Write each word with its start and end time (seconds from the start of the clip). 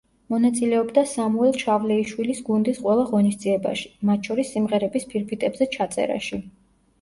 მონაწილეობდა 0.33 1.01
სამუელ 1.09 1.53
ჩავლეიშვილის 1.63 2.41
გუნდის 2.47 2.79
ყველა 2.85 3.03
ღონისძიებაში, 3.11 3.93
მათ 4.11 4.31
შორის 4.31 4.51
სიმღერების 4.57 5.07
ფირფიტებზე 5.13 5.69
ჩაწერაში. 5.79 6.43